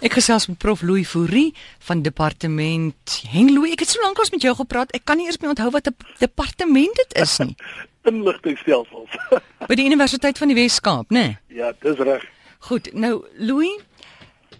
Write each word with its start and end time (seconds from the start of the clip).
Ek 0.00 0.14
gesels 0.16 0.46
met 0.48 0.56
Prof 0.56 0.80
Louis 0.80 1.04
Fourie 1.04 1.50
van 1.84 2.00
departement 2.00 3.16
Hengelo. 3.28 3.66
Ek 3.68 3.82
het 3.84 3.90
so 3.92 4.00
lank 4.00 4.16
as 4.22 4.30
met 4.32 4.40
jou 4.40 4.54
gepraat. 4.56 4.94
Ek 4.96 5.04
kan 5.04 5.20
nie 5.20 5.26
eers 5.28 5.36
meer 5.42 5.52
onthou 5.52 5.68
wat 5.74 5.90
'n 5.90 5.96
departement 6.18 6.96
dit 6.96 7.12
is 7.20 7.36
nie. 7.38 7.52
Inligtingstelsels. 8.08 9.12
By 9.68 9.76
die 9.76 9.84
Universiteit 9.84 10.40
van 10.40 10.48
die 10.48 10.56
Wes-Kaap, 10.56 11.12
né? 11.12 11.20
Nee? 11.20 11.58
Ja, 11.60 11.72
dis 11.84 12.00
reg. 12.00 12.24
Goed. 12.70 12.88
Nou, 12.96 13.26
Louis, 13.36 13.76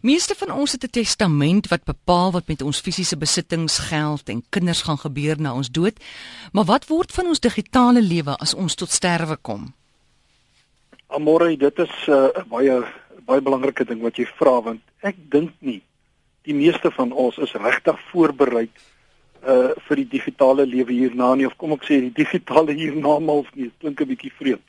meeste 0.04 0.36
van 0.36 0.52
ons 0.52 0.72
het 0.72 0.84
'n 0.84 0.92
testament 0.92 1.68
wat 1.68 1.84
bepaal 1.84 2.32
wat 2.32 2.46
met 2.46 2.60
ons 2.60 2.80
fisiese 2.80 3.16
besittings, 3.16 3.78
geld 3.78 4.28
en 4.28 4.44
kinders 4.50 4.82
gaan 4.82 4.98
gebeur 4.98 5.40
na 5.40 5.54
ons 5.54 5.70
dood. 5.70 5.96
Maar 6.52 6.64
wat 6.64 6.86
word 6.86 7.12
van 7.12 7.26
ons 7.26 7.40
digitale 7.40 8.02
lewe 8.02 8.36
as 8.36 8.54
ons 8.54 8.74
tot 8.74 8.90
sterwe 8.90 9.36
kom? 9.40 9.72
Amore, 11.06 11.56
dit 11.56 11.78
is 11.78 12.06
uh, 12.08 12.28
'n 12.28 12.40
uh, 12.40 12.44
baie 12.44 12.84
baie 13.26 13.40
belangrike 13.40 13.84
ding 13.84 14.02
wat 14.02 14.18
jy 14.18 14.26
vra 14.38 14.60
want 14.60 14.80
ek 15.02 15.16
dink 15.30 15.52
nie 15.60 15.80
die 16.48 16.56
meeste 16.56 16.90
van 16.90 17.12
ons 17.12 17.38
is 17.38 17.52
regtig 17.54 17.98
voorberei 18.10 18.66
uh 19.40 19.72
vir 19.86 19.96
die 20.02 20.08
digitale 20.16 20.66
lewe 20.66 20.92
hierna 20.92 21.34
nie 21.34 21.46
of 21.48 21.56
kom 21.56 21.72
ek 21.76 21.86
sê 21.88 22.00
die 22.00 22.16
digitale 22.16 22.76
hiernamaals 22.76 23.48
nie 23.54 23.70
klink 23.80 24.00
'n 24.00 24.08
bietjie 24.12 24.32
vreemd. 24.38 24.66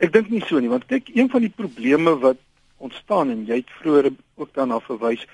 Ek 0.00 0.12
dink 0.12 0.30
nie 0.30 0.42
so 0.48 0.58
nie 0.58 0.72
want 0.72 0.88
kyk 0.88 1.12
een 1.14 1.28
van 1.28 1.40
die 1.40 1.52
probleme 1.60 2.16
wat 2.20 2.38
ontstaan 2.78 3.30
en 3.30 3.44
jy 3.46 3.56
het 3.62 3.74
vroeër 3.80 4.12
ook 4.36 4.54
daarna 4.54 4.80
verwys 4.80 5.26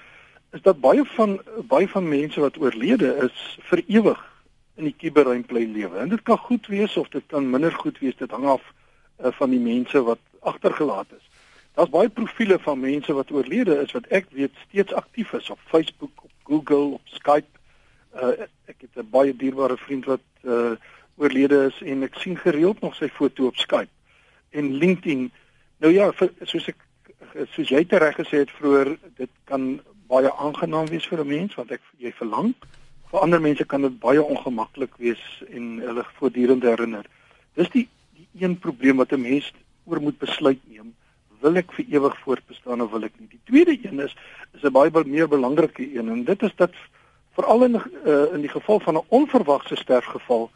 is 0.53 0.63
dat 0.63 0.81
baie 0.81 1.05
van 1.05 1.39
baie 1.69 1.89
van 1.89 2.09
mense 2.09 2.41
wat 2.41 2.59
oorlede 2.59 3.15
is 3.29 3.59
vir 3.71 3.83
ewig 3.87 4.21
in 4.77 4.85
die 4.85 4.95
kuberruimte 4.95 5.55
lewe. 5.55 5.99
En 5.99 6.09
dit 6.09 6.23
kan 6.23 6.39
goed 6.39 6.67
wees 6.67 6.97
of 6.97 7.09
dit 7.09 7.25
kan 7.27 7.51
minder 7.51 7.73
goed 7.73 7.99
wees. 7.99 8.17
Dit 8.17 8.31
hang 8.31 8.47
af 8.47 8.63
uh, 8.63 9.33
van 9.33 9.51
die 9.51 9.61
mense 9.61 10.03
wat 10.03 10.21
agtergelaat 10.41 11.11
is. 11.17 11.28
Daar's 11.79 11.91
baie 11.91 12.09
profile 12.09 12.59
van 12.59 12.81
mense 12.81 13.13
wat 13.13 13.31
oorlede 13.31 13.77
is 13.81 13.93
wat 13.95 14.07
ek 14.17 14.25
weet 14.35 14.55
steeds 14.67 14.93
aktief 14.99 15.33
is 15.33 15.51
op 15.51 15.61
Facebook, 15.71 16.25
op 16.27 16.33
Google, 16.43 16.97
op 16.97 17.05
Skype. 17.05 17.61
Uh 18.15 18.33
ek 18.67 18.83
het 18.83 18.99
'n 18.99 19.11
baie 19.11 19.37
dierbare 19.37 19.77
vriend 19.77 20.05
wat 20.05 20.25
uh 20.43 20.75
oorlede 21.17 21.71
is 21.71 21.79
en 21.83 22.03
ek 22.03 22.19
sien 22.19 22.37
gereeld 22.37 22.81
nog 22.81 22.95
sy 22.95 23.09
foto 23.09 23.47
op 23.47 23.57
Skype 23.57 23.95
en 24.51 24.75
LinkedIn. 24.75 25.31
Nou 25.79 25.93
ja, 25.93 26.11
vir, 26.13 26.33
soos 26.43 26.69
ek 26.69 26.77
soos 27.55 27.69
jy 27.69 27.85
tereg 27.85 28.19
gesê 28.19 28.43
het 28.43 28.51
vroeër, 28.51 28.99
dit 29.17 29.31
kan 29.45 29.81
baie 30.11 30.35
aangenaam 30.35 30.87
wees 30.87 31.07
vir 31.07 31.23
'n 31.23 31.29
mens 31.29 31.55
want 31.55 31.71
ek 31.71 31.83
jy 31.97 32.13
verlang. 32.13 32.55
Vir 33.11 33.21
ander 33.21 33.41
mense 33.41 33.65
kan 33.65 33.83
dit 33.83 33.99
baie 34.01 34.23
ongemaklik 34.23 34.97
wees 34.97 35.43
en 35.49 35.79
hulle 35.79 36.05
voortdurend 36.19 36.63
herinner. 36.63 37.07
Dis 37.55 37.71
die 37.71 37.89
die 38.15 38.29
een 38.43 38.59
probleem 38.59 38.97
wat 38.97 39.13
'n 39.13 39.23
mens 39.23 39.53
oor 39.85 40.01
moet 40.01 40.19
besluit 40.19 40.59
neem 40.67 40.95
wil 41.41 41.57
ek 41.57 41.73
vir 41.73 41.85
ewig 41.97 42.19
voortbestaan 42.25 42.83
of 42.83 42.91
wil 42.91 43.07
ek 43.07 43.17
nie. 43.19 43.29
Die 43.31 43.45
tweede 43.51 43.79
een 43.83 44.01
is 44.01 44.15
is 44.55 44.63
'n 44.63 44.73
baie 44.73 45.05
meer 45.05 45.29
belangrike 45.29 45.83
een 45.95 46.09
en 46.09 46.25
dit 46.25 46.43
is 46.43 46.55
dat 46.57 46.73
veral 47.35 47.65
in 47.65 47.75
uh, 47.75 48.33
in 48.35 48.41
die 48.41 48.55
geval 48.55 48.81
van 48.81 48.97
'n 48.97 49.07
onverwagse 49.09 49.77
sterfgeval 49.77 50.51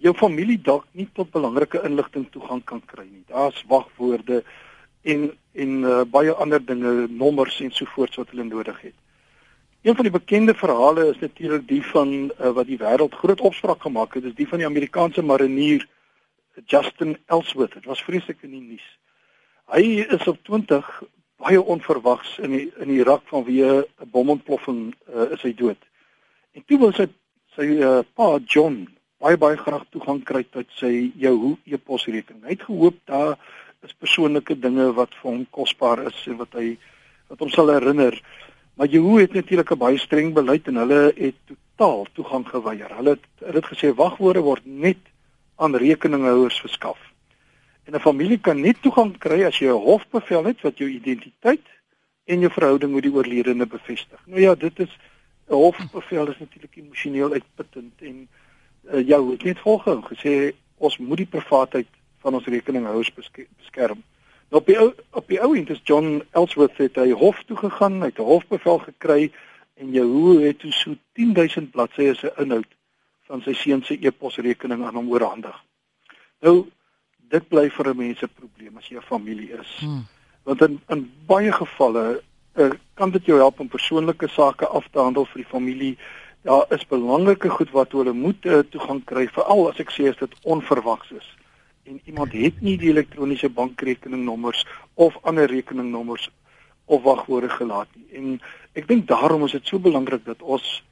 jou 0.00 0.14
familie 0.14 0.58
dalk 0.62 0.86
nie 0.92 1.08
tot 1.12 1.30
belangrike 1.30 1.82
inligting 1.84 2.26
toegang 2.30 2.64
kan 2.64 2.82
kry 2.86 3.04
nie. 3.04 3.24
Daar's 3.26 3.64
wagwoorde 3.68 4.44
en 5.02 5.30
en 5.52 5.70
uh, 5.82 6.02
baie 6.06 6.32
ander 6.32 6.64
dinge, 6.64 7.08
nommers 7.08 7.60
en 7.60 7.72
so 7.74 7.84
voort 7.84 8.14
wat 8.14 8.30
hulle 8.30 8.44
nodig 8.44 8.80
het. 8.80 8.94
Een 9.82 9.94
van 9.94 10.04
die 10.04 10.12
bekende 10.12 10.54
verhale 10.54 11.08
is 11.10 11.18
natuurlik 11.18 11.68
die 11.68 11.82
van 11.82 12.12
uh, 12.12 12.50
wat 12.54 12.66
die 12.66 12.78
wêreld 12.78 13.14
groot 13.14 13.40
opspraak 13.40 13.82
gemaak 13.82 14.14
het, 14.14 14.22
dis 14.22 14.34
die 14.34 14.48
van 14.48 14.58
die 14.58 14.68
Amerikaanse 14.68 15.22
marinier 15.22 15.86
Justin 16.66 17.16
Ellsworth. 17.26 17.74
Dit 17.74 17.84
was 17.84 18.02
vreeslik 18.02 18.42
in 18.42 18.50
die 18.50 18.60
nuus. 18.60 18.86
Hy 19.70 20.02
is 20.02 20.26
op 20.26 20.38
20 20.42 20.86
baie 21.38 21.60
onverwags 21.62 22.38
in 22.42 22.50
die, 22.56 22.64
in 22.82 22.90
Irak 22.90 23.22
vanweë 23.30 23.84
'n 24.02 24.08
bomontploffing 24.10 24.94
uh, 25.14 25.30
is 25.30 25.42
hy 25.46 25.52
dood. 25.54 25.78
En 26.58 26.64
toe 26.66 26.78
wil 26.78 26.92
sy 26.92 27.06
sy 27.54 27.66
uh, 27.78 28.00
pa 28.14 28.38
John 28.44 28.88
baie 29.22 29.38
baie 29.38 29.56
graag 29.56 29.84
toegang 29.94 30.24
kry 30.26 30.42
tot 30.50 30.66
sy 30.80 31.12
Yahoo 31.14 31.54
e-posrekening. 31.64 32.42
Hy 32.42 32.56
het 32.56 32.66
gehoop 32.66 32.98
daar 33.06 33.36
is 33.86 33.94
persoonlike 33.94 34.58
dinge 34.58 34.90
wat 34.96 35.14
vir 35.20 35.30
hom 35.30 35.46
kosbaar 35.54 36.02
is 36.10 36.18
en 36.26 36.40
wat 36.40 36.58
hy 36.58 36.74
wat 37.30 37.38
hom 37.38 37.52
sal 37.54 37.70
herinner. 37.70 38.18
Maar 38.74 38.90
Yahoo 38.90 39.22
het 39.22 39.38
natuurlik 39.38 39.70
'n 39.70 39.78
baie 39.78 39.98
streng 39.98 40.34
beleid 40.34 40.66
en 40.66 40.82
hulle 40.82 41.12
het 41.14 41.38
totaal 41.46 42.06
toegang 42.12 42.48
geweier. 42.48 42.90
Hulle 42.96 43.14
het 43.14 43.26
hulle 43.38 43.62
het 43.62 43.70
gesê 43.70 43.94
wagwoorde 43.94 44.42
word 44.42 44.66
net 44.66 44.98
aan 45.56 45.76
rekeninghouers 45.76 46.60
verskaf. 46.60 46.98
En 47.84 47.94
'n 47.94 48.00
familie 48.00 48.38
kan 48.38 48.60
net 48.60 48.82
toegang 48.82 49.18
kry 49.18 49.44
as 49.44 49.58
jy 49.58 49.68
'n 49.68 49.84
hofbevel 49.84 50.44
het 50.44 50.60
wat 50.60 50.78
jou 50.78 50.90
identiteit 50.90 51.66
en 52.24 52.40
jou 52.40 52.52
verhouding 52.52 52.92
met 52.92 53.02
die 53.02 53.12
oorledene 53.12 53.66
bevestig. 53.66 54.20
Nou 54.26 54.40
ja, 54.40 54.54
dit 54.54 54.78
is 54.78 54.98
'n 55.48 55.54
hofbevel 55.54 56.28
is 56.28 56.38
natuurlik 56.38 56.76
emosioneel 56.76 57.32
uitputtend 57.32 57.92
en 58.02 58.28
uh, 58.92 59.08
jou 59.08 59.30
het 59.30 59.42
net 59.42 59.58
volgehou 59.58 60.02
gesê 60.02 60.54
ons 60.76 60.98
moet 60.98 61.16
die 61.16 61.26
privaatheid 61.26 61.86
van 62.18 62.34
ons 62.34 62.46
rekeninghouers 62.46 63.12
beskerm. 63.56 64.02
Nou 64.50 64.62
op 64.62 64.66
die 64.66 64.78
ou 64.78 64.92
op 65.10 65.28
die 65.28 65.40
ou 65.40 65.56
end 65.56 65.70
is 65.70 65.80
John 65.84 66.22
Ellsworth 66.30 66.76
het 66.76 66.96
hy 66.96 67.10
hof 67.10 67.42
toe 67.46 67.56
gegaan, 67.56 68.00
hy 68.00 68.10
het 68.10 68.18
'n 68.18 68.30
hofbevel 68.32 68.78
gekry 68.78 69.32
en 69.74 69.92
Jehu 69.92 70.40
het 70.46 70.58
toe 70.58 70.72
so 70.72 70.94
10000 71.12 71.70
bladsye 71.70 72.14
se 72.14 72.32
inhoud 72.36 72.66
van 73.28 73.42
sy 73.42 73.52
seun 73.52 73.82
se 73.82 73.96
e-posrekening 74.00 74.84
aan 74.84 74.94
hom 74.94 75.10
oorhandig. 75.10 75.56
Nou 76.40 76.66
dit 77.30 77.48
bly 77.48 77.68
vir 77.70 77.90
'n 77.90 77.96
mens 77.96 78.22
'n 78.22 78.36
probleem 78.38 78.76
as 78.78 78.88
jy 78.88 78.96
'n 78.96 79.10
familie 79.12 79.52
is. 79.60 79.76
Hmm. 79.80 80.06
Want 80.44 80.62
in 80.62 80.80
in 80.88 81.10
baie 81.26 81.52
gevalle 81.52 82.22
uh, 82.54 82.70
kan 82.94 83.10
dit 83.10 83.24
jou 83.24 83.38
help 83.38 83.60
om 83.60 83.68
persoonlike 83.68 84.28
sake 84.28 84.66
af 84.66 84.88
te 84.90 84.98
handel 84.98 85.24
vir 85.24 85.42
die 85.42 85.50
familie. 85.50 85.98
Daar 86.42 86.66
is 86.68 86.86
belangrike 86.86 87.48
goed 87.48 87.70
wat 87.70 87.92
hulle 87.92 88.12
moet 88.12 88.44
uh, 88.44 88.58
toegang 88.58 89.04
kry, 89.04 89.28
veral 89.28 89.68
as 89.68 89.78
ek 89.78 89.90
sê 89.90 90.08
as 90.08 90.16
dit 90.16 90.34
onverwags 90.42 91.10
is. 91.10 91.28
En 91.84 92.00
iemand 92.04 92.32
het 92.32 92.60
nie 92.60 92.76
die 92.76 92.90
elektroniese 92.90 93.48
bankrekeningnommers 93.48 94.66
of 94.94 95.18
ander 95.22 95.46
rekeningnommers 95.46 96.30
of 96.84 97.02
wagwoorde 97.02 97.48
gelaat 97.48 97.88
nie. 97.94 98.06
En 98.18 98.40
ek 98.72 98.88
dink 98.88 99.06
daarom 99.06 99.44
is 99.44 99.52
dit 99.52 99.66
so 99.66 99.78
belangrik 99.78 100.24
dat 100.24 100.42
ons 100.42 100.82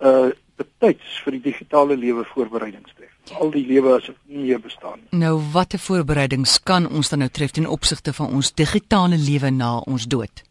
uh 0.00 0.30
betyds 0.54 1.16
vir 1.24 1.34
die 1.34 1.42
digitale 1.50 1.96
lewe 1.98 2.22
voorbereidings 2.30 2.92
tref. 2.94 3.13
Al 3.32 3.50
die 3.50 3.66
lewe 3.66 3.94
as 3.96 4.04
dit 4.04 4.16
nie 4.26 4.42
meer 4.44 4.60
bestaan 4.60 4.98
nie. 5.00 5.18
Nou 5.18 5.40
watter 5.52 5.78
voorbereidings 5.78 6.58
kan 6.62 6.88
ons 6.88 7.08
dan 7.08 7.18
nou 7.24 7.30
tref 7.32 7.50
ten 7.56 7.66
opsigte 7.66 8.12
van 8.12 8.34
ons 8.36 8.52
digitale 8.52 9.16
lewe 9.16 9.50
na 9.50 9.78
ons 9.78 10.04
dood? 10.06 10.42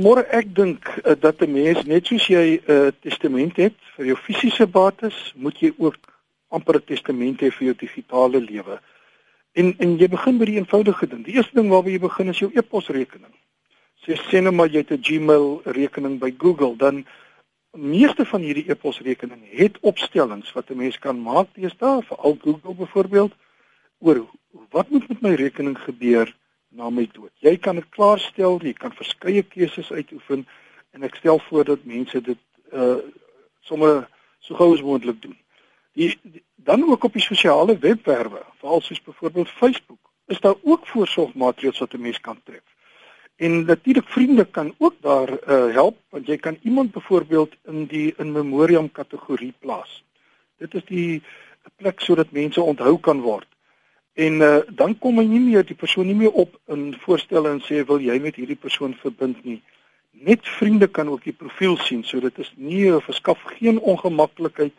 Môre 0.00 0.24
ek 0.32 0.54
dink 0.56 0.88
uh, 0.88 1.12
dat 1.20 1.42
'n 1.42 1.52
mens 1.52 1.84
net 1.84 2.06
soos 2.06 2.26
jy 2.26 2.58
'n 2.58 2.72
uh, 2.72 2.90
testament 3.00 3.56
het 3.56 3.76
vir 3.96 4.06
jou 4.06 4.16
fisiese 4.16 4.66
bates, 4.66 5.32
moet 5.36 5.60
jy 5.60 5.72
ook 5.78 5.96
amper 6.48 6.76
'n 6.76 6.84
testament 6.86 7.40
hê 7.40 7.50
vir 7.50 7.66
jou 7.66 7.74
digitale 7.78 8.40
lewe. 8.40 8.80
En 9.52 9.74
en 9.78 9.98
jy 9.98 10.08
begin 10.08 10.38
by 10.38 10.44
die 10.44 10.58
eenvoudige 10.58 11.06
ding. 11.06 11.24
Die 11.24 11.34
eerste 11.34 11.54
ding 11.54 11.68
waarby 11.68 11.92
jy 11.92 11.98
begin 11.98 12.28
is 12.28 12.38
jou 12.38 12.50
e-posrekening. 12.54 13.34
Sê 14.02 14.16
sê 14.16 14.40
nou 14.42 14.52
maar 14.52 14.68
jy 14.68 14.80
het 14.80 14.90
'n 14.90 15.02
Gmail 15.02 15.60
rekening 15.64 16.18
by 16.18 16.34
Google, 16.38 16.76
dan 16.76 17.04
meeste 17.72 18.26
van 18.26 18.40
hierdie 18.40 18.70
e-posrekeninge 18.70 19.48
het 19.48 19.78
opstellings 19.80 20.52
wat 20.52 20.70
'n 20.70 20.76
mens 20.76 20.98
kan 20.98 21.22
maak 21.22 21.48
teenoor 21.52 22.02
vir 22.04 22.16
al 22.16 22.36
Google 22.40 22.74
byvoorbeeld 22.74 23.32
oor 23.98 24.26
wat 24.70 24.88
moet 24.88 25.08
met 25.08 25.20
my 25.20 25.34
rekening 25.34 25.78
gebeur 25.78 26.36
na 26.68 26.90
my 26.90 27.08
dood. 27.12 27.32
Jy 27.38 27.56
kan 27.56 27.74
dit 27.74 27.88
klaarstel, 27.88 28.60
jy 28.62 28.72
kan 28.72 28.92
verskeie 28.92 29.42
keuses 29.42 29.92
uitoefen 29.92 30.46
en 30.90 31.02
ek 31.02 31.14
stel 31.14 31.38
voor 31.38 31.64
dat 31.64 31.84
mense 31.84 32.20
dit 32.20 32.38
uh 32.72 32.96
sommer 33.60 34.08
so 34.38 34.54
gou 34.54 34.72
as 34.74 34.82
moontlik 34.82 35.22
doen. 35.22 35.38
Die, 35.92 36.18
die 36.22 36.42
dan 36.56 36.82
ook 36.90 37.04
op 37.04 37.12
die 37.12 37.22
sosiale 37.22 37.78
webwerwe, 37.78 38.42
veral 38.58 38.80
soos 38.80 39.02
byvoorbeeld 39.02 39.48
Facebook, 39.48 40.10
is 40.26 40.40
daar 40.40 40.54
ook 40.62 40.86
voorsorgmaatreëls 40.86 41.78
wat 41.78 41.92
'n 41.92 42.00
mens 42.00 42.20
kan 42.20 42.40
tref. 42.44 42.71
En 43.42 43.64
natuurlik 43.64 44.08
vriende 44.08 44.44
kan 44.44 44.74
ook 44.78 44.94
daar 45.00 45.30
uh, 45.30 45.72
help 45.74 45.96
want 46.08 46.26
jy 46.26 46.36
kan 46.36 46.58
iemand 46.62 46.92
byvoorbeeld 46.92 47.54
in 47.66 47.86
die 47.86 48.14
in 48.16 48.32
memoriam 48.32 48.92
kategorie 48.92 49.54
plaas. 49.58 50.04
Dit 50.62 50.74
is 50.74 50.84
die 50.86 51.22
plek 51.76 52.00
sodat 52.00 52.30
mense 52.30 52.62
onthou 52.62 53.00
kan 53.00 53.20
word. 53.20 53.48
En 54.14 54.32
uh, 54.32 54.58
dan 54.68 54.94
kom 54.98 55.18
jy 55.18 55.24
nie 55.26 55.40
meer 55.40 55.66
die 55.66 55.74
persoon 55.74 56.06
nie 56.06 56.14
meer 56.14 56.30
op 56.44 56.54
in 56.70 56.94
voorstelle 57.02 57.50
en 57.50 57.58
sê 57.66 57.82
wil 57.88 58.04
jy 58.04 58.20
met 58.22 58.38
hierdie 58.38 58.60
persoon 58.66 58.94
verbind 59.00 59.40
nie. 59.44 59.58
Net 60.10 60.46
vriende 60.58 60.86
kan 60.86 61.10
ook 61.10 61.24
die 61.26 61.34
profiel 61.42 61.74
sien 61.82 62.04
so 62.06 62.22
dit 62.22 62.38
is 62.38 62.52
nie 62.56 62.92
verskaf 63.08 63.42
geen 63.56 63.80
ongemaklikheid 63.80 64.76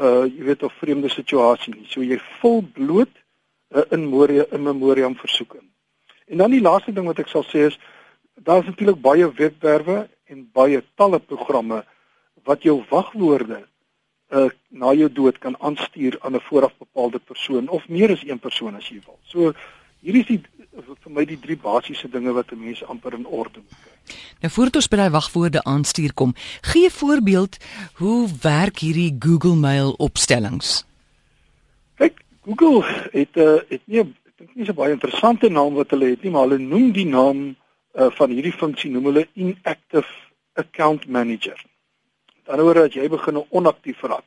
uh 0.00 0.24
jy 0.24 0.48
weet 0.48 0.64
of 0.64 0.80
vreemde 0.80 1.12
situasie 1.12 1.74
nie. 1.76 1.84
So 1.92 2.00
jy 2.00 2.16
vul 2.40 2.64
bloot 2.80 3.12
uh, 3.12 3.84
in 3.90 4.08
memoriam 4.08 4.48
in 4.56 4.64
memoriam 4.70 5.18
versoek 5.20 5.60
in. 5.60 5.68
En 6.30 6.36
dan 6.36 6.50
die 6.50 6.62
laaste 6.62 6.92
ding 6.94 7.06
wat 7.10 7.18
ek 7.18 7.28
sal 7.28 7.44
sê 7.48 7.66
is 7.70 7.78
daar's 8.46 8.66
natuurlik 8.66 9.00
baie 9.02 9.26
webwerwe 9.26 10.04
en 10.30 10.46
baie 10.54 10.82
talle 10.94 11.18
programme 11.18 11.82
wat 12.46 12.62
jou 12.62 12.78
wagwoorde 12.90 13.64
uh 14.30 14.48
na 14.68 14.92
jou 14.94 15.08
dood 15.12 15.38
kan 15.42 15.56
aanstuur 15.58 16.16
aan 16.20 16.36
'n 16.38 16.46
vooraf 16.48 16.74
bepaalde 16.78 17.18
persoon 17.18 17.68
of 17.68 17.88
meer 17.88 18.12
as 18.12 18.22
een 18.22 18.38
persoon 18.38 18.76
as 18.76 18.88
jy 18.88 19.00
wil. 19.06 19.18
So 19.26 19.52
hierdie 20.00 20.22
is 20.22 20.26
die 20.26 20.42
vir 21.02 21.12
my 21.12 21.24
die 21.24 21.38
drie 21.40 21.56
basiese 21.56 22.08
dinge 22.08 22.32
wat 22.32 22.52
'n 22.52 22.60
mens 22.64 22.84
amper 22.84 23.14
in 23.14 23.26
orde 23.26 23.58
moet 23.58 23.80
kry. 23.82 24.14
Nou 24.40 24.52
voordat 24.52 24.76
ons 24.76 24.88
by 24.88 24.96
daai 24.96 25.10
wagwoorde 25.10 25.62
aanstuur 25.62 26.14
kom, 26.14 26.34
gee 26.60 26.86
'n 26.86 26.90
voorbeeld 26.90 27.56
hoe 27.94 28.28
werk 28.42 28.78
hierdie 28.78 29.16
Google 29.18 29.56
Mail 29.56 29.90
opstellings? 29.98 30.84
Kyk, 31.96 32.22
Google 32.44 32.84
het 33.12 33.34
'n 33.34 33.40
uh, 33.40 33.58
het 33.68 33.82
nie 33.84 34.14
dink 34.40 34.56
nie 34.56 34.64
so 34.64 34.76
baie 34.76 34.94
interessante 34.96 35.50
naam 35.52 35.74
wat 35.76 35.90
hulle 35.92 36.14
het 36.14 36.22
nie, 36.24 36.32
maar 36.32 36.46
hulle 36.48 36.62
noem 36.64 36.92
die 36.96 37.06
naam 37.08 37.40
uh, 37.50 38.08
van 38.16 38.32
hierdie 38.32 38.56
funksie 38.56 38.88
noem 38.92 39.10
hulle 39.10 39.26
inactive 39.36 40.08
account 40.60 41.04
manager. 41.08 41.58
Aan 42.46 42.46
die 42.46 42.54
ander 42.54 42.68
word 42.70 42.84
as 42.86 42.96
jy 42.96 43.08
begin 43.12 43.42
onaktief 43.44 44.00
raak. 44.08 44.24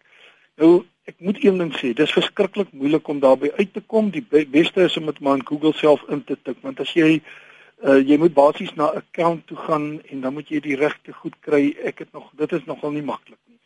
Nou 0.61 0.83
ek 1.09 1.17
moet 1.17 1.41
een 1.41 1.57
ding 1.59 1.71
sê, 1.75 1.91
dis 1.97 2.13
verskriklik 2.15 2.69
moeilik 2.77 3.09
om 3.11 3.17
daarby 3.23 3.49
uit 3.57 3.73
te 3.73 3.81
kom. 3.81 4.11
Die 4.13 4.21
be 4.21 4.45
beste 4.47 4.85
is 4.85 4.95
om 5.01 5.09
dit 5.09 5.19
maar 5.19 5.41
in 5.41 5.47
Google 5.49 5.73
self 5.75 6.05
in 6.13 6.21
te 6.23 6.37
tik, 6.37 6.61
want 6.63 6.79
as 6.79 6.93
jy 6.95 7.17
uh, 7.17 7.97
jy 7.97 8.19
moet 8.21 8.37
basies 8.37 8.71
na 8.77 8.91
'n 8.93 9.01
account 9.01 9.47
toe 9.49 9.57
gaan 9.65 9.87
en 10.13 10.21
dan 10.21 10.33
moet 10.37 10.47
jy 10.53 10.61
die 10.61 10.77
regte 10.79 11.11
goed 11.11 11.35
kry. 11.41 11.75
Ek 11.83 12.05
het 12.05 12.13
nog 12.13 12.29
dit 12.37 12.53
is 12.53 12.69
nogal 12.69 12.93
nie 12.93 13.03
maklik 13.03 13.41
nie. 13.49 13.59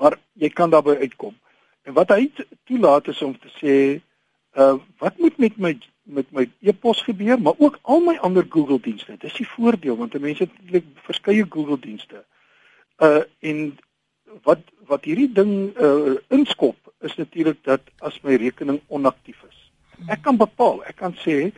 Maar 0.00 0.16
jy 0.32 0.48
kan 0.48 0.70
daarby 0.72 0.96
uitkom. 1.04 1.36
En 1.84 1.92
wat 1.92 2.08
hy 2.16 2.30
toelaat 2.64 3.08
is 3.08 3.22
om 3.22 3.36
te 3.38 3.52
sê, 3.60 4.00
uh 4.60 4.76
wat 4.98 5.18
moet 5.18 5.38
met 5.38 5.56
my 5.56 5.72
met 6.10 6.32
my 6.34 6.44
e-pos 6.60 7.02
gebeur, 7.06 7.40
maar 7.40 7.54
ook 7.58 7.78
al 7.82 8.00
my 8.00 8.16
ander 8.16 8.46
Google 8.48 8.80
dienste. 8.80 9.16
Dis 9.18 9.38
die 9.38 9.48
voordeel 9.48 9.96
want 9.96 10.18
mense 10.18 10.42
het 10.42 10.56
eintlik 10.58 10.84
verskeie 11.06 11.46
Google 11.48 11.78
dienste. 11.78 12.24
Uh 12.98 13.22
en 13.38 13.78
wat 14.42 14.62
wat 14.90 15.04
hierdie 15.04 15.30
ding 15.32 15.76
uh 15.78 16.16
inskop 16.28 16.76
is 17.00 17.16
natuurlik 17.16 17.64
dat 17.64 17.80
as 17.98 18.20
my 18.22 18.36
rekening 18.36 18.80
onaktief 18.88 19.42
is. 19.48 19.58
Ek 20.08 20.22
kan 20.22 20.36
bepaal, 20.40 20.82
ek 20.88 20.96
kan 21.00 21.14
sê 21.24 21.52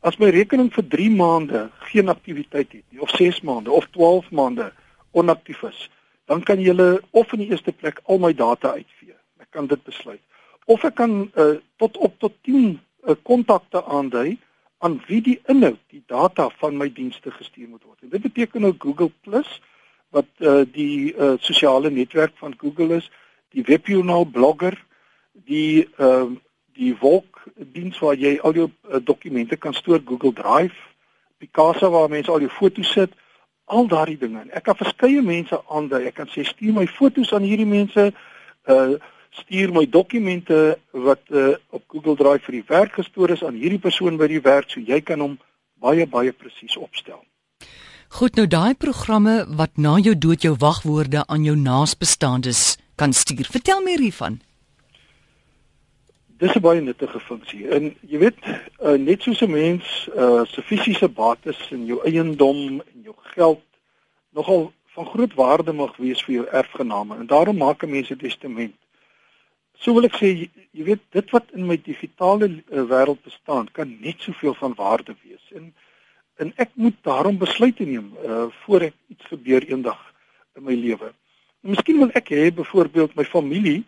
as 0.00 0.16
my 0.20 0.30
rekening 0.32 0.70
vir 0.72 0.86
3 0.96 1.10
maande 1.16 1.66
geen 1.90 2.08
aktiwiteit 2.08 2.72
het 2.72 2.84
nie 2.88 3.02
of 3.04 3.12
6 3.16 3.42
maande 3.44 3.72
of 3.72 3.88
12 3.96 4.30
maande 4.30 4.70
onaktief 5.12 5.62
is, 5.68 5.88
dan 6.24 6.42
kan 6.46 6.60
jy 6.62 6.72
of 7.10 7.32
in 7.32 7.44
die 7.44 7.50
eerste 7.50 7.72
plek 7.72 8.00
al 8.04 8.20
my 8.22 8.32
data 8.32 8.72
uitvee. 8.78 9.16
Ek 9.40 9.50
kan 9.50 9.66
dit 9.66 9.82
besluit. 9.84 10.22
Of 10.70 10.84
ek 10.86 10.94
kan 11.00 11.16
uh, 11.34 11.56
tot 11.82 11.98
op 11.98 12.14
tot 12.22 12.36
10 12.46 12.76
uh, 12.76 13.16
kontakte 13.26 13.82
aandui 13.82 14.38
aan 14.80 15.00
wie 15.08 15.20
die 15.24 15.38
inhoud, 15.52 15.80
die 15.92 16.02
data 16.08 16.48
van 16.60 16.78
my 16.80 16.88
dienste 16.92 17.32
gestuur 17.34 17.68
moet 17.68 17.84
word. 17.84 17.98
En 18.06 18.12
dit 18.14 18.22
beteken 18.22 18.64
nou 18.64 18.72
Google 18.78 19.10
Plus 19.26 19.50
wat 20.14 20.28
uh, 20.38 20.62
die 20.72 21.12
uh, 21.14 21.34
sosiale 21.38 21.90
netwerk 21.90 22.32
van 22.40 22.54
Google 22.58 22.96
is, 22.96 23.10
die 23.54 23.64
webjoernaal 23.66 24.24
blogger, 24.30 24.78
die 25.32 25.88
ehm 25.96 26.36
uh, 26.36 26.38
die 26.80 26.94
wolk 26.96 27.42
diens 27.74 27.98
waar 28.00 28.14
jy 28.16 28.38
al 28.46 28.54
jou 28.56 28.66
uh, 28.70 29.00
dokumente 29.04 29.56
kan 29.60 29.74
stoor 29.76 30.00
Google 30.06 30.32
Drive, 30.32 30.76
Picasa 31.42 31.90
waar 31.92 32.08
mense 32.08 32.30
al 32.30 32.40
jou 32.40 32.50
foto's 32.54 32.92
sit, 32.94 33.12
al 33.68 33.88
daardie 33.90 34.16
dinge. 34.18 34.46
Ek 34.56 34.64
kan 34.64 34.78
verskeie 34.78 35.20
mense 35.22 35.58
aandui. 35.68 36.06
Ek 36.08 36.16
kan 36.16 36.30
sê 36.30 36.44
stuur 36.46 36.78
my 36.78 36.86
foto's 36.88 37.34
aan 37.36 37.44
hierdie 37.44 37.68
mense, 37.68 38.06
uh 38.70 38.94
stuur 39.30 39.72
my 39.72 39.86
dokumente 39.86 40.78
wat 40.90 41.22
uh, 41.30 41.54
op 41.70 41.82
Google 41.86 42.16
Drive 42.16 42.44
vir 42.44 42.58
die 42.60 42.66
werk 42.66 42.92
gestoor 42.98 43.30
is 43.30 43.44
aan 43.44 43.54
hierdie 43.54 43.78
persoon 43.78 44.18
by 44.18 44.26
die 44.26 44.42
werk, 44.42 44.70
so 44.70 44.80
jy 44.80 45.00
kan 45.00 45.20
hom 45.20 45.38
baie 45.80 46.06
baie 46.06 46.32
presies 46.32 46.76
opstel. 46.76 47.22
Goed, 48.10 48.34
nou 48.34 48.46
daai 48.50 48.74
programme 48.74 49.44
wat 49.56 49.76
na 49.78 49.94
jou 50.02 50.16
dood 50.18 50.42
jou 50.42 50.56
wagwoorde 50.58 51.22
aan 51.26 51.44
jou 51.46 51.54
naasbestaandes 51.56 52.76
kan 52.98 53.12
stuur. 53.14 53.46
Vertel 53.46 53.84
meer 53.86 54.02
hiervan. 54.02 54.40
Dis 56.40 56.54
'n 56.56 56.60
baie 56.60 56.80
nuttige 56.80 57.20
funksie. 57.20 57.68
En 57.68 57.94
jy 58.00 58.18
weet, 58.18 58.36
uh, 58.82 58.98
net 58.98 59.22
soos 59.22 59.40
'n 59.42 59.50
mens 59.50 60.08
uh 60.16 60.44
se 60.44 60.62
fisiese 60.62 61.08
bates 61.08 61.68
en 61.70 61.86
jou 61.86 62.00
eiendom 62.04 62.80
en 62.80 63.00
jou 63.02 63.14
geld 63.34 63.62
nogal 64.32 64.72
van 64.94 65.06
groot 65.06 65.34
waarde 65.34 65.72
mag 65.72 65.96
wees 65.96 66.22
vir 66.24 66.34
jou 66.34 66.46
erfgename 66.46 67.16
en 67.16 67.26
daarom 67.26 67.56
maak 67.56 67.82
'n 67.82 67.90
mens 67.90 68.10
'n 68.10 68.16
testament. 68.16 68.74
So 69.80 69.94
wil 69.96 70.08
ek 70.08 70.18
sê, 70.20 70.32
jy, 70.42 70.48
jy 70.76 70.86
weet, 70.90 71.04
dit 71.16 71.30
wat 71.32 71.52
in 71.56 71.64
my 71.68 71.78
digitale 71.80 72.50
uh, 72.50 72.82
wêreld 72.90 73.22
bestaan, 73.24 73.70
kan 73.76 73.94
net 74.04 74.20
soveel 74.20 74.56
van 74.58 74.76
waarde 74.78 75.16
wees. 75.22 75.44
En 75.56 75.72
en 76.40 76.52
ek 76.56 76.70
moet 76.80 76.96
daarom 77.04 77.36
besluite 77.36 77.84
neem 77.84 78.14
uh 78.24 78.46
voor 78.62 78.86
ek 78.86 78.94
iets 79.12 79.26
gebeur 79.28 79.64
eendag 79.68 79.98
in 80.56 80.64
my 80.64 80.72
lewe. 80.72 81.10
Miskien 81.60 81.98
wil 82.00 82.12
ek 82.16 82.30
hê 82.32 82.46
byvoorbeeld 82.56 83.12
my 83.18 83.26
familie 83.28 83.82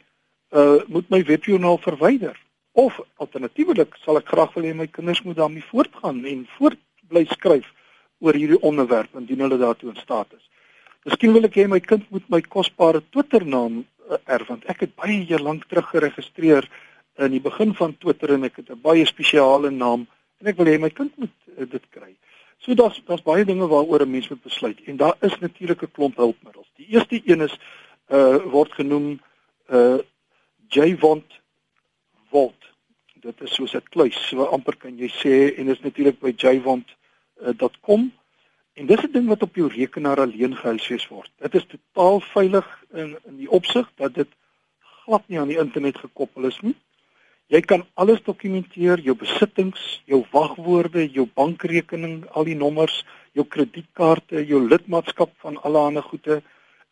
uh 0.52 0.82
moet 0.92 1.08
my 1.08 1.22
webjoernaal 1.30 1.80
verwyder 1.80 2.36
of 2.76 2.98
alternatiefelik 3.24 3.96
sal 4.04 4.20
ek 4.20 4.28
graag 4.28 4.52
wil 4.56 4.68
hê 4.68 4.74
my 4.76 4.88
kinders 4.98 5.22
moet 5.24 5.40
daarmee 5.40 5.64
voortgaan 5.70 6.20
en 6.28 6.44
voort 6.58 6.80
bly 7.08 7.24
skryf 7.32 7.72
oor 8.20 8.36
hierdie 8.36 8.60
onderwerp 8.60 9.16
indien 9.16 9.40
hulle 9.44 9.56
daartoe 9.60 9.94
in 9.94 10.04
staat 10.04 10.28
is. 10.36 10.44
Miskien 11.08 11.32
wil 11.34 11.48
ek 11.48 11.56
hê 11.58 11.64
my 11.68 11.80
kind 11.80 12.04
moet 12.14 12.28
my 12.30 12.42
kosbare 12.44 13.00
Twitter 13.10 13.48
naam 13.48 13.80
uh, 13.80 13.84
erf 14.24 14.46
want 14.46 14.64
ek 14.64 14.80
het 14.80 14.94
baie 14.94 15.24
jaar 15.24 15.40
lank 15.40 15.64
terug 15.64 15.88
geregistreer 15.90 16.68
in 17.18 17.30
die 17.30 17.40
begin 17.40 17.74
van 17.74 17.96
Twitter 17.98 18.34
en 18.34 18.44
ek 18.44 18.56
het 18.56 18.70
'n 18.70 18.80
baie 18.80 19.04
spesiale 19.06 19.70
naam 19.70 20.06
en 20.40 20.46
ek 20.46 20.56
wil 20.56 20.66
hê 20.66 20.78
my 20.78 20.90
kind 20.90 21.12
moet 21.16 21.36
uh, 21.58 21.66
dit 21.70 21.84
kry. 21.90 22.16
So 22.58 22.74
daar's 22.74 23.02
daar's 23.06 23.22
baie 23.22 23.44
dinge 23.44 23.66
waaroor 23.66 24.02
'n 24.02 24.10
mens 24.10 24.28
moet 24.28 24.42
besluit 24.42 24.80
en 24.86 24.96
daar 24.96 25.16
is 25.20 25.38
natuurlik 25.38 25.82
'n 25.82 25.92
klomp 25.92 26.16
hulpmiddels. 26.16 26.70
Die 26.76 26.86
eerste 26.86 27.20
een 27.24 27.40
is 27.40 27.58
uh 28.08 28.36
word 28.36 28.72
genoem 28.72 29.20
uh 29.68 29.98
Jvont 30.68 31.40
Vault. 32.30 32.62
Dit 33.14 33.40
is 33.40 33.54
soos 33.54 33.74
'n 33.74 33.82
kluis, 33.90 34.28
so 34.28 34.44
amper 34.44 34.76
kan 34.76 34.98
jy 34.98 35.08
sê 35.08 35.58
en 35.58 35.68
is 35.68 35.80
natuurlik 35.80 36.20
by 36.20 36.32
jvont.com 36.36 38.00
uh, 38.00 38.10
en 38.74 38.86
dis 38.86 39.02
'n 39.02 39.12
ding 39.12 39.28
wat 39.28 39.42
op 39.42 39.54
jou 39.54 39.68
rekenaar 39.68 40.20
alleen 40.20 40.56
gehuisves 40.56 41.08
word. 41.08 41.30
Dit 41.38 41.54
is 41.54 41.66
totaal 41.66 42.20
veilig 42.20 42.81
in 42.92 43.16
in 43.28 43.36
die 43.36 43.50
opsig 43.50 43.90
dat 43.96 44.14
dit 44.14 44.28
glad 45.04 45.28
nie 45.28 45.40
aan 45.40 45.48
die 45.48 45.58
internet 45.58 45.98
gekoppel 45.98 46.44
is 46.44 46.60
nie. 46.60 46.76
Jy 47.52 47.60
kan 47.68 47.82
alles 48.00 48.22
dokumenteer, 48.24 49.00
jou 49.04 49.14
besittings, 49.18 49.80
jou 50.08 50.22
wagwoorde, 50.32 51.04
jou 51.12 51.26
bankrekening, 51.34 52.22
al 52.32 52.46
die 52.48 52.56
nommers, 52.56 53.02
jou 53.36 53.44
kredietkaarte, 53.44 54.40
jou 54.46 54.62
lidmaatskap 54.68 55.34
van 55.44 55.58
alle 55.66 55.82
ander 55.90 56.06
goede. 56.06 56.40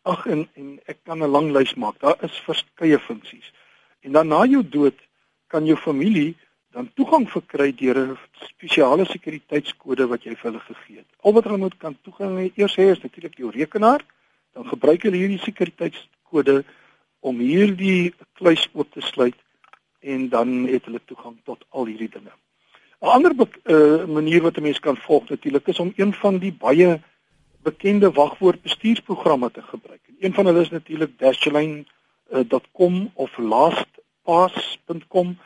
Ag 0.05 0.25
en 0.27 0.47
en 0.55 0.79
ek 0.85 0.99
kan 1.03 1.23
'n 1.23 1.31
lang 1.31 1.51
lys 1.51 1.73
maak. 1.75 1.99
Daar 1.99 2.17
is 2.23 2.43
verskeie 2.45 2.99
funksies. 2.99 3.51
En 4.01 4.11
dan 4.11 4.27
na 4.27 4.45
jou 4.45 4.63
dood 4.63 4.97
kan 5.47 5.65
jou 5.65 5.77
familie 5.77 6.35
dan 6.71 6.91
toegang 6.95 7.27
verkry 7.29 7.71
deur 7.75 7.97
'n 7.97 8.17
spesiale 8.47 9.05
sekuriteitskode 9.05 10.07
wat 10.07 10.23
jy 10.23 10.35
vir 10.35 10.51
hulle 10.51 10.59
gegee 10.59 10.97
het. 10.97 11.09
Al 11.23 11.33
wat 11.33 11.43
hulle 11.43 11.57
moet 11.57 11.77
kan 11.77 11.97
toegang 12.01 12.37
hê 12.37 12.51
eers 12.55 12.75
hê 12.75 12.91
is 12.91 13.01
natuurlik 13.01 13.37
jou 13.37 13.49
rekenaar. 13.51 14.01
Dan 14.53 14.67
gebruik 14.67 15.03
hulle 15.03 15.17
hierdie 15.17 15.39
sekuriteitskode 15.39 16.63
om 17.19 17.39
hierdie 17.39 18.13
kluis 18.33 18.69
oop 18.73 18.91
te 18.93 19.01
sluit 19.01 19.37
en 20.01 20.29
dan 20.29 20.65
het 20.67 20.85
hulle 20.89 21.01
toegang 21.05 21.37
tot 21.45 21.63
al 21.69 21.85
hierdie 21.85 22.09
dinge. 22.09 22.33
'n 23.01 23.07
Ander 23.07 23.33
uh, 23.33 24.05
manier 24.05 24.41
wat 24.41 24.57
'n 24.57 24.61
mens 24.61 24.79
kan 24.79 24.97
volg 24.97 25.29
natuurlik 25.29 25.67
is 25.67 25.79
om 25.79 25.93
een 25.95 26.13
van 26.13 26.37
die 26.37 26.53
baie 26.53 27.01
bekende 27.63 28.11
wagwoordbestuursprogramme 28.11 29.51
te 29.51 29.61
gebruik. 29.61 30.01
En 30.07 30.15
een 30.19 30.33
van 30.33 30.45
hulle 30.45 30.61
is 30.61 30.69
natuurlik 30.69 31.19
dashlane.com 31.19 32.95
uh, 32.95 33.05
of 33.13 33.37
lastpass.com. 33.37 35.37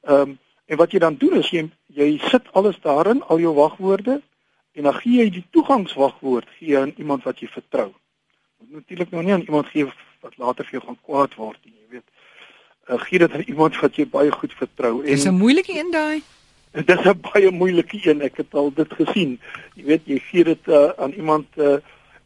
Ehm 0.00 0.20
um, 0.20 0.38
en 0.68 0.76
wat 0.76 0.92
jy 0.92 0.98
dan 0.98 1.16
doen 1.16 1.38
is 1.38 1.50
jy 1.50 1.70
jy 1.86 2.18
sit 2.28 2.52
alles 2.52 2.80
daarin, 2.80 3.22
al 3.22 3.40
jou 3.40 3.54
wagwoorde 3.54 4.20
en 4.72 4.82
dan 4.82 4.94
gee 4.94 5.22
jy 5.22 5.30
die 5.30 5.46
toegangswagwoord 5.50 6.48
gee 6.58 6.78
aan 6.78 6.92
iemand 6.96 7.24
wat 7.24 7.40
jy 7.40 7.48
vertrou. 7.48 7.94
Moet 8.58 8.70
natuurlik 8.70 9.10
nou 9.10 9.22
nie 9.24 9.32
aan 9.32 9.46
iemand 9.46 9.66
gee 9.66 9.84
wat 10.20 10.36
later 10.36 10.64
vir 10.64 10.78
jou 10.78 10.84
gaan 10.84 10.98
kwaad 11.02 11.34
word 11.34 11.58
nie, 11.64 11.74
jy 11.74 11.88
weet 11.98 12.08
uh, 12.88 12.98
gee 13.04 13.18
dit 13.18 13.32
aan 13.32 13.46
iemand 13.46 13.78
wat 13.80 13.96
jy 13.96 14.06
baie 14.06 14.32
goed 14.32 14.54
vertrou 14.54 15.00
en 15.00 15.14
Dis 15.14 15.26
'n 15.26 15.38
moeilike 15.38 15.78
een 15.78 15.90
daai. 15.90 16.22
Dit 16.78 16.90
is 16.90 17.06
'n 17.06 17.20
baie 17.32 17.50
moeilike 17.50 18.00
een. 18.02 18.20
Ek 18.20 18.36
het 18.36 18.54
al 18.54 18.72
dit 18.74 18.92
gesien. 18.92 19.38
Jy 19.74 19.84
weet, 19.84 20.02
jy 20.04 20.18
gee 20.18 20.44
dit 20.44 20.68
uh, 20.68 20.88
aan 20.98 21.12
iemand 21.12 21.46
uh, 21.56 21.78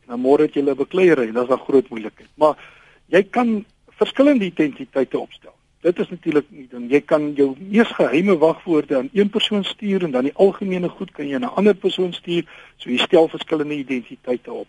en 0.03 0.09
dan 0.15 0.21
môre 0.21 0.49
het 0.49 0.55
jy 0.55 0.63
'n 0.63 0.77
bekleierery. 0.77 1.33
Dit 1.33 1.43
is 1.43 1.55
'n 1.55 1.67
groot 1.69 1.89
moeilikheid. 1.89 2.31
Maar 2.35 2.57
jy 3.07 3.23
kan 3.23 3.65
verskillende 3.89 4.45
identiteite 4.45 5.19
opstel. 5.19 5.55
Dit 5.81 5.99
is 5.99 6.09
natuurlik 6.09 6.47
nie 6.51 6.69
ding. 6.71 6.91
Jy 6.91 7.01
kan 7.01 7.33
jou 7.35 7.55
mees 7.59 7.89
geheime 7.89 8.39
wagwoorde 8.39 8.97
aan 8.97 9.11
een 9.13 9.31
persoon 9.31 9.65
stuur 9.65 10.05
en 10.05 10.11
dan 10.11 10.25
die 10.25 10.35
algemene 10.35 10.89
goed 10.89 11.11
kan 11.11 11.29
jy 11.29 11.35
aan 11.35 11.45
'n 11.49 11.57
ander 11.59 11.75
persoon 11.75 12.13
stuur. 12.13 12.45
So 12.77 12.91
jy 12.91 12.99
stel 12.99 13.29
verskillende 13.29 13.75
identiteite 13.75 14.53
op. 14.53 14.67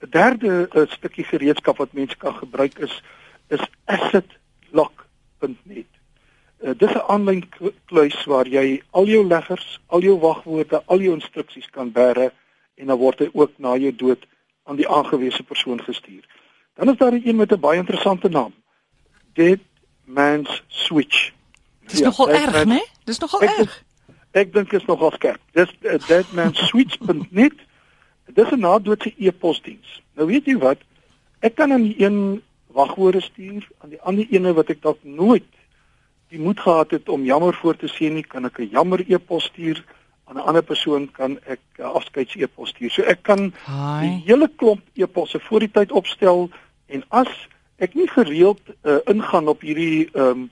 'n 0.00 0.10
Derde 0.10 0.68
uh, 0.72 0.86
stukkie 0.88 1.24
gereedskap 1.24 1.76
wat 1.76 1.92
mense 1.92 2.16
kan 2.16 2.34
gebruik 2.34 2.78
is 2.78 3.02
is 3.48 3.60
asset 3.84 4.26
lock.net. 4.70 5.90
Uh, 6.60 6.72
dis 6.76 6.92
'n 6.92 7.06
aanlyn 7.06 7.44
kluis 7.84 8.24
waar 8.24 8.48
jy 8.48 8.82
al 8.90 9.06
jou 9.06 9.26
leggers, 9.26 9.80
al 9.86 10.00
jou 10.00 10.18
wagwoorde, 10.18 10.82
al 10.86 11.00
jou 11.00 11.14
instruksies 11.14 11.70
kan 11.70 11.92
bære 11.92 12.32
en 12.74 12.86
dan 12.86 12.98
word 12.98 13.18
hy 13.18 13.28
ook 13.32 13.52
na 13.58 13.76
jou 13.76 13.94
dood 13.94 14.26
aan 14.64 14.76
die 14.76 14.88
aangewese 14.88 15.42
persoon 15.42 15.82
gestuur. 15.82 16.24
Dan 16.74 16.90
is 16.90 16.96
daar 16.96 17.12
'n 17.12 17.22
een 17.24 17.36
met 17.36 17.52
'n 17.52 17.60
baie 17.60 17.78
interessante 17.78 18.28
naam. 18.28 18.54
Dead 19.32 19.60
Man's 20.04 20.62
Switch. 20.68 21.32
Dis 21.86 21.98
ja, 21.98 22.04
nogal 22.04 22.30
erg, 22.30 22.64
né? 22.64 22.64
Nee? 22.64 22.86
Dis 23.04 23.18
nogal 23.18 23.42
erg. 23.42 23.82
Ek 24.30 24.52
dink 24.52 24.72
is 24.72 24.84
nogal 24.84 25.12
skerp. 25.14 25.40
Dis 25.52 25.70
uh, 25.82 25.98
deadmansweets.net. 26.06 27.52
Dis 28.32 28.50
'n 28.50 28.60
nadoodse 28.60 29.12
e-posdiens. 29.18 30.02
Nou 30.16 30.26
weet 30.28 30.44
jy 30.46 30.56
wat? 30.58 30.78
Ek 31.40 31.54
kan 31.54 31.72
aan 31.72 31.82
die 31.82 31.94
een 32.04 32.42
wagwoorde 32.66 33.20
stuur, 33.20 33.68
aan 33.78 33.88
die 33.90 34.00
ander 34.02 34.26
ene 34.30 34.52
wat 34.52 34.70
ek 34.70 34.82
dalk 34.82 34.98
nooit 35.02 35.44
die 36.28 36.38
moed 36.40 36.60
gehad 36.60 36.90
het 36.90 37.08
om 37.08 37.24
jammer 37.24 37.54
voor 37.54 37.76
te 37.76 37.86
sê 37.88 38.10
nie, 38.12 38.22
kan 38.22 38.44
ek 38.44 38.58
'n 38.58 38.68
jammer 38.72 39.04
e-pos 39.08 39.44
stuur 39.44 39.84
aan 40.24 40.36
'n 40.36 40.40
ander 40.48 40.62
persoon 40.62 41.10
kan 41.12 41.38
ek 41.46 41.60
uh, 41.78 41.84
afskeids 41.84 42.34
e-pos 42.36 42.68
stuur. 42.68 42.90
So 42.90 43.02
ek 43.02 43.22
kan 43.22 43.52
Hi. 43.66 44.00
die 44.00 44.22
hele 44.26 44.50
klomp 44.56 44.80
e-posse 44.94 45.40
voor 45.40 45.60
die 45.60 45.70
tyd 45.70 45.92
opstel 45.92 46.50
en 46.86 47.04
as 47.08 47.28
ek 47.78 47.94
nie 47.94 48.08
gereeld 48.08 48.60
uh, 48.82 48.98
ingaan 49.06 49.48
op 49.48 49.60
hierdie 49.60 50.08
ehm 50.14 50.28
um, 50.28 50.50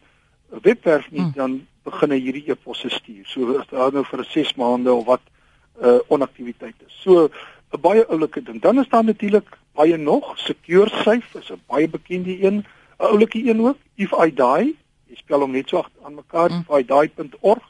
webwerf 0.62 1.10
nie, 1.10 1.20
Hmm. 1.20 1.32
dan 1.34 1.66
begin 1.84 2.10
hy 2.10 2.18
hierdie 2.20 2.50
e-posse 2.50 2.88
stuur. 2.90 3.24
So 3.26 3.58
as 3.58 3.66
daar 3.66 3.92
nou 3.92 4.04
vir 4.04 4.24
6 4.24 4.54
maande 4.54 4.92
of 4.92 5.04
wat 5.06 5.20
uh 5.82 5.98
onaktiwiteit 6.08 6.74
is. 6.86 7.00
So 7.02 7.30
'n 7.72 7.80
baie 7.80 8.06
oulike 8.06 8.42
ding. 8.42 8.60
Dan 8.62 8.78
is 8.78 8.88
daar 8.88 9.04
natuurlik 9.04 9.48
baie 9.74 9.96
nog. 9.96 10.38
Secure 10.38 10.88
Safe 10.90 11.38
is 11.38 11.50
'n 11.50 11.60
baie 11.66 11.88
bekende 11.88 12.42
een, 12.44 12.56
'n 12.56 12.66
oulike 12.96 13.38
een 13.48 13.60
ook. 13.60 13.76
If 13.94 14.12
I 14.12 14.30
die, 14.34 14.76
jy 15.08 15.14
spel 15.16 15.40
hom 15.40 15.50
net 15.50 15.68
so 15.68 15.84
aan 16.04 16.14
mekaar, 16.14 16.50
Mm. 16.50 16.64
ifidie.org 16.68 17.62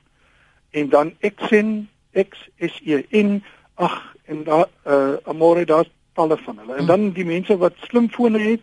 en 0.70 0.88
dan 0.88 1.14
Xen 1.36 1.88
X 2.28 2.48
S 2.58 2.80
E 2.84 3.04
N 3.22 3.42
ag 3.74 4.14
en 4.24 4.44
daar 4.44 4.66
uh 4.86 5.16
amore 5.24 5.64
daar's 5.64 5.90
talle 6.14 6.36
van 6.36 6.58
hulle. 6.58 6.74
En 6.74 6.80
Mm. 6.82 6.86
dan 6.86 7.10
die 7.10 7.24
mense 7.24 7.56
wat 7.56 7.72
slimfone 7.80 8.38
het 8.38 8.60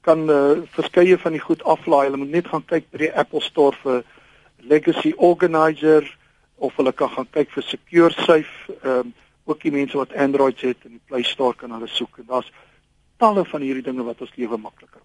kan 0.00 0.30
uh, 0.30 0.50
verskeie 0.70 1.18
van 1.18 1.32
die 1.32 1.40
goed 1.40 1.64
aflaai. 1.64 2.04
Hulle 2.04 2.16
moet 2.16 2.30
net 2.30 2.48
gaan 2.48 2.64
kyk 2.64 2.90
by 2.90 2.98
die 2.98 3.12
Apple 3.16 3.40
Store 3.40 3.76
vir 3.82 4.04
Legacy 4.56 5.12
Organizer 5.16 6.16
of 6.54 6.76
hulle 6.76 6.92
kan 6.92 7.08
gaan 7.10 7.26
kyk 7.30 7.50
vir 7.50 7.62
Secure 7.62 8.12
Safe. 8.12 8.72
Ehm 8.82 8.98
um, 8.98 9.14
ook 9.48 9.60
die 9.64 9.72
mense 9.72 9.96
wat 9.96 10.14
Androids 10.14 10.62
het 10.62 10.84
in 10.84 10.96
die 10.98 11.04
Play 11.10 11.24
Store 11.26 11.56
kan 11.56 11.72
hulle 11.72 11.88
soek. 11.88 12.18
En 12.18 12.28
daar's 12.28 12.50
talle 13.16 13.44
van 13.44 13.64
hierdie 13.64 13.82
dinge 13.82 14.04
wat 14.06 14.20
ons 14.24 14.36
lewe 14.36 14.58
makliker 14.60 15.00